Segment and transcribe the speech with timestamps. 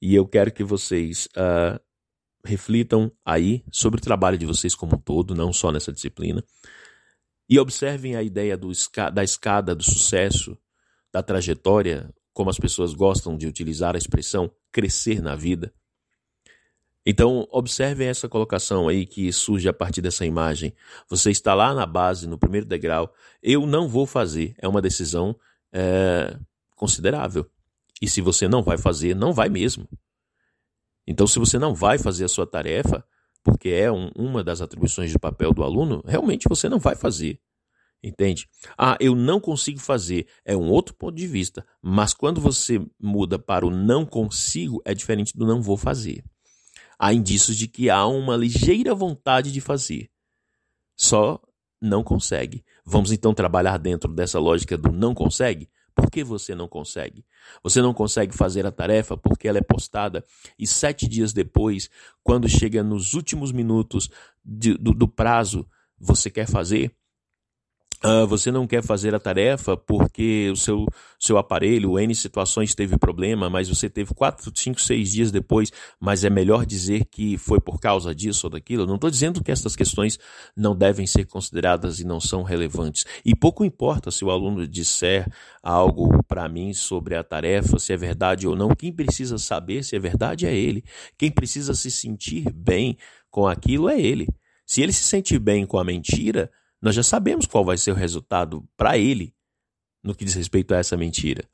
[0.00, 1.78] E eu quero que vocês uh,
[2.44, 6.42] reflitam aí sobre o trabalho de vocês como um todo, não só nessa disciplina.
[7.48, 8.70] E observem a ideia do,
[9.12, 10.56] da escada do sucesso,
[11.12, 15.72] da trajetória, como as pessoas gostam de utilizar a expressão crescer na vida.
[17.04, 20.74] Então, observem essa colocação aí que surge a partir dessa imagem.
[21.08, 23.12] Você está lá na base, no primeiro degrau.
[23.42, 24.54] Eu não vou fazer.
[24.58, 25.34] É uma decisão
[25.72, 26.38] é,
[26.76, 27.50] considerável.
[28.00, 29.88] E se você não vai fazer, não vai mesmo.
[31.06, 33.04] Então, se você não vai fazer a sua tarefa,
[33.42, 37.40] porque é um, uma das atribuições de papel do aluno, realmente você não vai fazer.
[38.02, 38.48] Entende?
[38.78, 40.26] Ah, eu não consigo fazer.
[40.44, 41.66] É um outro ponto de vista.
[41.82, 46.24] Mas quando você muda para o não consigo, é diferente do não vou fazer
[47.00, 50.10] há indícios de que há uma ligeira vontade de fazer.
[50.94, 51.40] Só
[51.80, 52.62] não consegue.
[52.84, 55.70] Vamos então trabalhar dentro dessa lógica do não consegue?
[55.94, 57.24] Por que você não consegue?
[57.62, 60.24] Você não consegue fazer a tarefa porque ela é postada
[60.58, 61.90] e sete dias depois,
[62.22, 64.10] quando chega nos últimos minutos
[64.44, 66.94] de, do, do prazo, você quer fazer?
[68.02, 70.86] Uh, você não quer fazer a tarefa porque o seu,
[71.18, 75.70] seu aparelho, N situações, teve problema, mas você teve 4, 5, 6 dias depois,
[76.00, 78.86] mas é melhor dizer que foi por causa disso ou daquilo.
[78.86, 80.18] Não estou dizendo que essas questões
[80.56, 83.04] não devem ser consideradas e não são relevantes.
[83.22, 85.30] E pouco importa se o aluno disser
[85.62, 88.70] algo para mim sobre a tarefa, se é verdade ou não.
[88.70, 90.82] Quem precisa saber se é verdade é ele.
[91.18, 92.96] Quem precisa se sentir bem
[93.30, 94.26] com aquilo é ele.
[94.64, 97.94] Se ele se sentir bem com a mentira, nós já sabemos qual vai ser o
[97.94, 99.34] resultado para ele
[100.02, 101.44] no que diz respeito a essa mentira.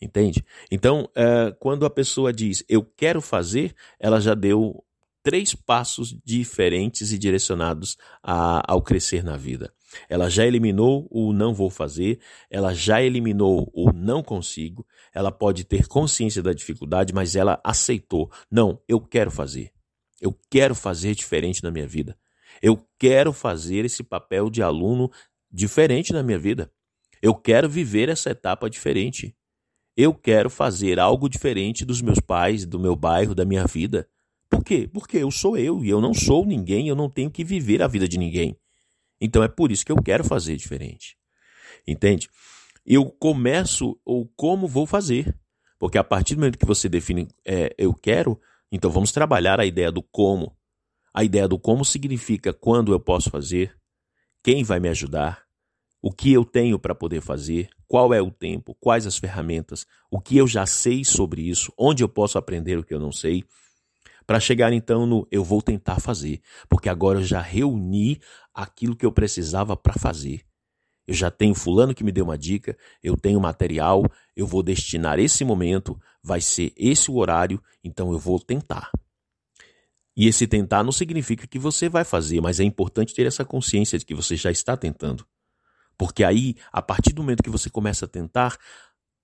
[0.00, 0.44] Entende?
[0.70, 4.84] Então, é, quando a pessoa diz eu quero fazer, ela já deu
[5.22, 9.72] três passos diferentes e direcionados a, ao crescer na vida.
[10.08, 15.64] Ela já eliminou o não vou fazer, ela já eliminou o não consigo, ela pode
[15.64, 18.30] ter consciência da dificuldade, mas ela aceitou.
[18.50, 19.72] Não, eu quero fazer.
[20.20, 22.16] Eu quero fazer diferente na minha vida.
[22.62, 25.10] Eu quero fazer esse papel de aluno
[25.50, 26.70] diferente na minha vida.
[27.20, 29.34] Eu quero viver essa etapa diferente.
[29.96, 34.08] Eu quero fazer algo diferente dos meus pais, do meu bairro, da minha vida.
[34.48, 34.88] Por quê?
[34.92, 37.88] Porque eu sou eu e eu não sou ninguém, eu não tenho que viver a
[37.88, 38.56] vida de ninguém.
[39.20, 41.16] Então é por isso que eu quero fazer diferente.
[41.86, 42.28] Entende?
[42.86, 45.36] Eu começo ou como vou fazer.
[45.78, 48.40] Porque a partir do momento que você define é, eu quero,
[48.70, 50.56] então vamos trabalhar a ideia do como.
[51.12, 53.76] A ideia do como significa quando eu posso fazer,
[54.42, 55.42] quem vai me ajudar,
[56.00, 60.20] o que eu tenho para poder fazer, qual é o tempo, quais as ferramentas, o
[60.20, 63.44] que eu já sei sobre isso, onde eu posso aprender o que eu não sei,
[64.26, 68.20] para chegar então no eu vou tentar fazer, porque agora eu já reuni
[68.54, 70.42] aquilo que eu precisava para fazer.
[71.06, 74.04] Eu já tenho fulano que me deu uma dica, eu tenho material,
[74.36, 78.90] eu vou destinar esse momento, vai ser esse o horário, então eu vou tentar.
[80.18, 83.96] E esse tentar não significa que você vai fazer, mas é importante ter essa consciência
[83.96, 85.24] de que você já está tentando.
[85.96, 88.58] Porque aí, a partir do momento que você começa a tentar,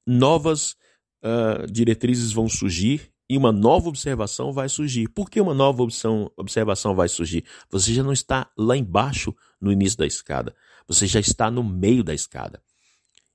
[0.07, 0.77] novas
[1.25, 5.09] uh, diretrizes vão surgir e uma nova observação vai surgir.
[5.09, 5.83] Por que uma nova
[6.37, 7.45] observação vai surgir?
[7.71, 10.55] Você já não está lá embaixo no início da escada,
[10.87, 12.63] você já está no meio da escada.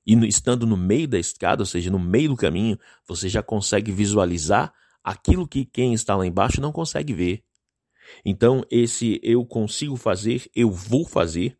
[0.07, 3.91] E estando no meio da escada, ou seja, no meio do caminho, você já consegue
[3.91, 7.48] visualizar aquilo que quem está lá embaixo não consegue ver.
[8.23, 11.57] Então, esse eu consigo fazer, eu vou fazer,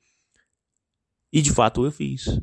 [1.32, 2.40] e de fato eu fiz.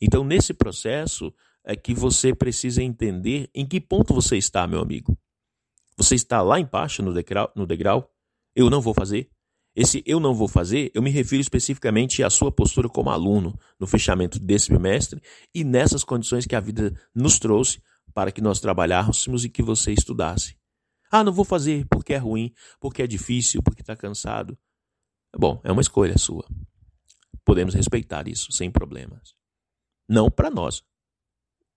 [0.00, 1.32] Então, nesse processo
[1.64, 5.16] é que você precisa entender em que ponto você está, meu amigo.
[5.96, 8.10] Você está lá embaixo no degrau, no degrau?
[8.54, 9.30] Eu não vou fazer?
[9.76, 13.88] Esse eu não vou fazer, eu me refiro especificamente à sua postura como aluno no
[13.88, 15.20] fechamento desse bimestre
[15.52, 17.82] e nessas condições que a vida nos trouxe
[18.12, 20.56] para que nós trabalhássemos e que você estudasse.
[21.16, 24.58] Ah, não vou fazer porque é ruim, porque é difícil, porque está cansado.
[25.32, 26.44] Bom, é uma escolha sua.
[27.44, 29.32] Podemos respeitar isso sem problemas.
[30.08, 30.82] Não para nós,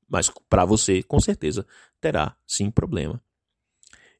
[0.10, 1.68] mas para você, com certeza,
[2.01, 3.24] terá sim problema.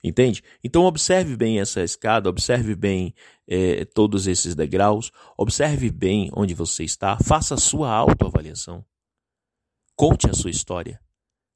[0.04, 0.44] Entende?
[0.64, 3.16] Então, observe bem essa escada, observe bem
[3.48, 8.86] eh, todos esses degraus, observe bem onde você está, faça a sua autoavaliação.
[9.96, 11.02] Conte a sua história.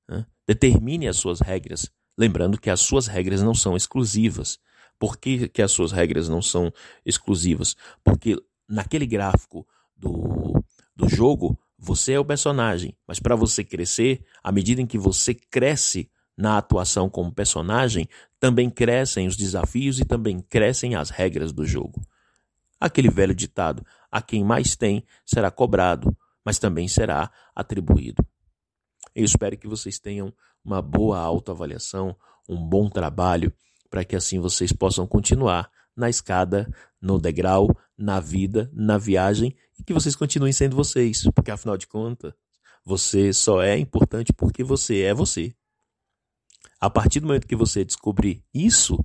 [0.10, 0.26] Né?
[0.48, 1.92] Determine as suas regras.
[2.18, 4.60] Lembrando que as suas regras não são exclusivas.
[5.00, 6.72] Por que, que as suas regras não são
[7.06, 7.76] exclusivas?
[8.04, 8.38] Porque
[8.68, 10.64] naquele gráfico do,
[10.96, 15.34] do jogo, você é o personagem, mas para você crescer, à medida em que você
[15.34, 18.08] cresce na atuação como personagem,
[18.40, 22.02] também crescem os desafios e também crescem as regras do jogo.
[22.80, 26.16] Aquele velho ditado: a quem mais tem será cobrado,
[26.46, 28.26] mas também será atribuído.
[29.14, 32.16] Eu espero que vocês tenham uma boa autoavaliação,
[32.48, 33.54] um bom trabalho,
[33.90, 36.72] para que assim vocês possam continuar na escada,
[37.02, 41.88] no degrau, na vida, na viagem e que vocês continuem sendo vocês, porque afinal de
[41.88, 42.34] contas,
[42.84, 45.54] você só é importante porque você é você.
[46.80, 48.98] A partir do momento que você descobrir isso,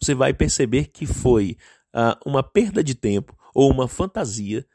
[0.00, 1.56] você vai perceber que foi
[1.94, 4.66] uh, uma perda de tempo ou uma fantasia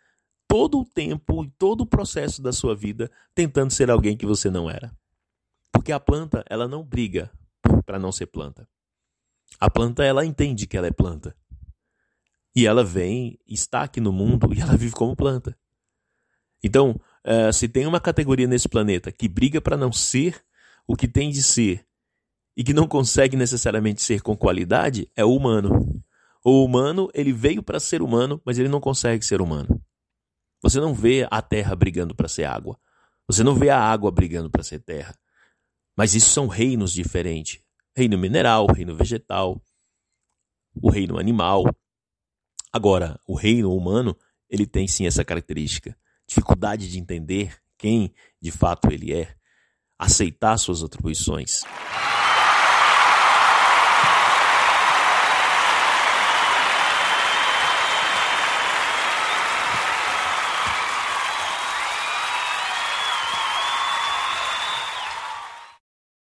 [0.47, 4.49] todo o tempo e todo o processo da sua vida tentando ser alguém que você
[4.49, 4.91] não era.
[5.71, 7.31] Porque a planta, ela não briga
[7.85, 8.67] para não ser planta.
[9.59, 11.35] A planta, ela entende que ela é planta.
[12.55, 15.57] E ela vem, está aqui no mundo e ela vive como planta.
[16.63, 20.43] Então, uh, se tem uma categoria nesse planeta que briga para não ser
[20.87, 21.85] o que tem de ser
[22.57, 26.03] e que não consegue necessariamente ser com qualidade, é o humano.
[26.43, 29.81] O humano, ele veio para ser humano, mas ele não consegue ser humano.
[30.61, 32.77] Você não vê a terra brigando para ser água.
[33.27, 35.15] Você não vê a água brigando para ser terra.
[35.99, 37.59] Mas isso são reinos diferentes:
[37.93, 39.61] reino mineral, reino vegetal,
[40.81, 41.65] o reino animal.
[42.71, 44.17] Agora, o reino humano,
[44.49, 49.35] ele tem sim essa característica: dificuldade de entender quem de fato ele é,
[49.97, 51.63] aceitar suas atribuições.